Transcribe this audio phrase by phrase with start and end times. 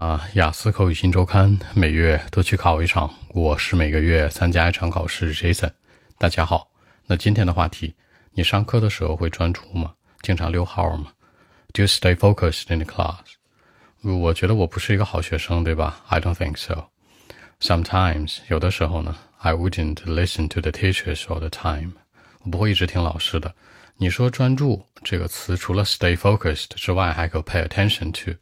[0.00, 5.34] 啊，雅思口语新周刊每月都去考一场，我是每个月参加一场考试。
[5.34, 5.70] Jason，
[6.16, 6.70] 大家好。
[7.06, 7.94] 那今天的话题，
[8.32, 9.92] 你上课的时候会专注吗？
[10.22, 11.12] 经常溜号吗
[11.74, 13.18] ？Do you stay focused in the class？
[14.00, 16.86] 我觉得我不是一个好学生，对吧？I don't think so.
[17.60, 21.92] Sometimes，有的时候呢，I wouldn't listen to the teachers all the time。
[22.44, 23.54] 我不会一直听老师的。
[23.98, 28.32] 你说专注这个词，除了 stay focused 之外，还可以 pay attention to。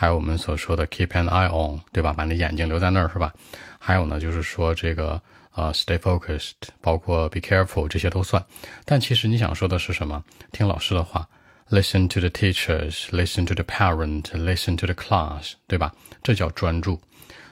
[0.00, 2.12] 还有我们所说的 keep an eye on，对吧？
[2.12, 3.34] 把你眼睛留在那儿，是吧？
[3.80, 5.20] 还有呢，就是说这个
[5.56, 8.40] 呃 stay focused，包括 be careful 这些都算。
[8.84, 10.22] 但其实你想说的是什么？
[10.52, 11.28] 听老师的话
[11.70, 15.92] ，listen to the teachers，listen to the parent，listen to the class，对吧？
[16.22, 17.00] 这叫专注。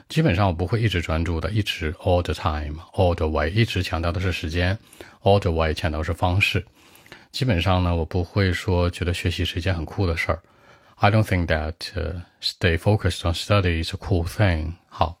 [0.07, 4.79] 基本上我不会一直专注的，一直 all the time，all the way，一直强调的是时间
[5.23, 6.65] ，all the way 强调是方式。
[7.33, 10.39] 基本上呢，我不会说觉得学习是一件很酷的事儿。
[10.99, 11.75] I don't think that
[12.41, 14.73] stay focused on study is a cool thing。
[14.89, 15.19] 好，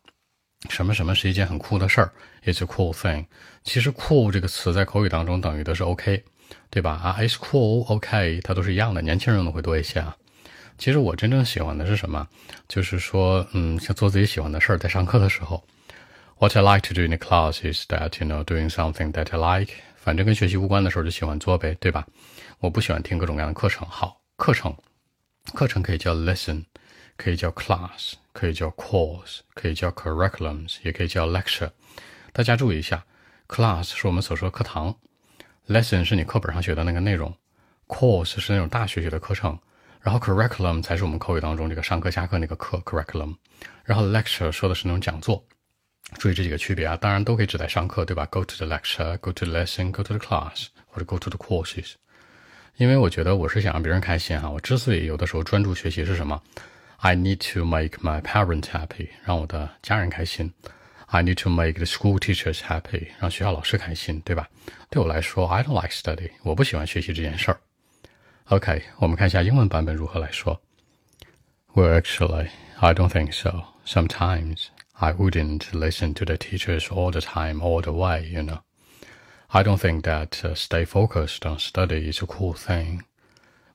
[0.69, 2.11] 什么什么是一件很酷的事儿
[2.43, 3.27] ？It's a cool thing。
[3.63, 6.23] 其实 cool 这个词在口语当中等于的是 OK，
[6.71, 6.93] 对吧？
[6.93, 9.03] 啊，It's cool，OK，它都是一样的。
[9.03, 10.17] 年轻人用的会多一些啊。
[10.79, 12.27] 其实我真正喜欢的是什么？
[12.67, 15.63] 就是说，嗯，像做自己喜欢的事儿，在上课的时候。
[16.39, 19.59] What I like to do in the class is that you know doing something that I
[19.59, 19.73] like。
[19.95, 22.05] 反正跟学习无关的时候就喜欢做呗，对吧？
[22.59, 23.87] 我不喜欢听各种各样的课程。
[23.87, 24.75] 好，课程。
[25.53, 26.65] 课程可以叫 lesson，
[27.15, 31.71] 可以叫 class，可以叫 course，可以叫 curriculums，也可以叫 lecture。
[32.33, 33.05] 大家注意一下
[33.47, 34.95] ，class 是我们所说的课堂
[35.67, 37.33] ，lesson 是你课本上学的那个内容
[37.87, 39.57] ，course 是那种大学学的课程，
[40.01, 43.35] 然后 curriculum 才是我们口语当中这个上课下课那个课 curriculum，
[43.83, 45.43] 然后 lecture 说的是那种讲座。
[46.19, 51.93] 注意这几个区别啊，当然都可以指代上课，对吧？Go to the lecture，go to the lesson，go to the class，或者 go to the courses。
[52.76, 54.50] 因为我觉得我是想让别人开心哈。
[54.50, 56.40] 我之所以有的时候专注学习是什么？
[56.98, 60.52] I need to make my parents happy，让我的家人开心。
[61.06, 64.48] I need to make the school teachers happy，让学校老师开心，对吧？
[64.88, 67.60] 对我来说，I don't like study，我不喜欢学习这件事儿。
[68.46, 70.60] OK，我们看一下英文版本如何来说。
[71.74, 73.64] Well, actually, I don't think so.
[73.84, 78.60] Sometimes I wouldn't listen to the teachers all the time, all the way, you know.
[79.54, 83.04] I don't think that uh, stay focused on study is a cool thing.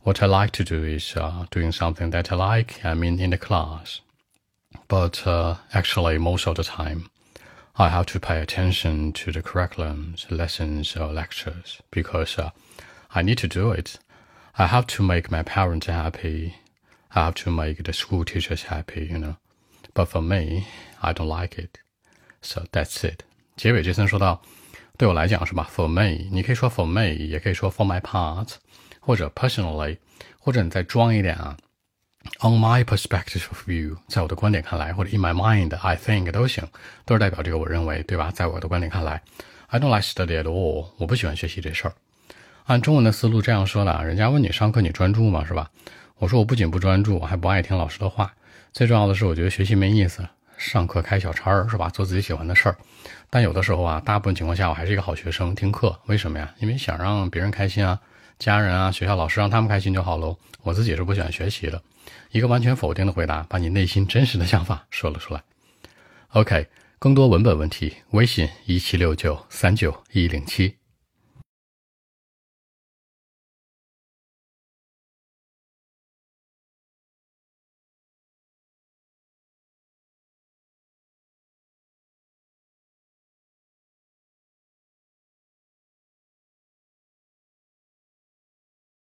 [0.02, 3.30] What I like to do is uh, doing something that I like, I mean, in
[3.30, 4.02] the class.
[4.88, 7.10] But uh, actually, most of the time,
[7.78, 12.50] I have to pay attention to the curriculums, lessons, or lectures because uh,
[13.14, 14.00] I need to do it.
[14.58, 16.56] I have to make my parents happy.
[17.14, 19.36] I have to make the school teachers happy, you know.
[19.94, 20.68] But for me,
[21.04, 21.78] I don't like it.
[22.42, 23.24] So that's it.
[23.56, 24.42] 结尾这层说到。
[24.99, 28.55] 对我来讲是吧？For me，你可以说 For me，也可以说 For my part，
[29.01, 29.99] 或者 Personally，
[30.39, 31.57] 或者你再装一点啊。
[32.41, 36.65] On my perspective of view，在我的观点看来，或者 In my mind，I think 都行，
[37.05, 38.31] 都是代表这个我认为，对吧？
[38.31, 39.21] 在我的观点看来
[39.69, 41.95] ，I don't like study at all，我不喜欢学习这事儿。
[42.67, 45.45] 按中文的思路这样说的啊，人家问你上课你专注吗？
[45.45, 45.69] 是吧？
[46.19, 48.33] 我说我不仅不专注，我还不爱听老师的话。
[48.73, 50.25] 最重要的是，我觉得学习没意思。
[50.63, 51.89] 上课开小差儿是吧？
[51.91, 52.77] 做自己喜欢的事儿，
[53.29, 55.99] 但有的时候啊，大部分情况下我还是一个好学生，听课。
[56.07, 56.55] 为什么呀？
[56.61, 57.99] 因为想让别人开心啊，
[58.39, 60.37] 家人啊，学校老师让他们开心就好喽。
[60.63, 61.83] 我自己是不喜欢学习的。
[62.31, 65.43] 一个完全否定的回答，把你内心真实的想法说了出来。
[66.29, 66.69] OK，
[67.01, 70.77] 更多文本问题，微信一七六九三九一零七。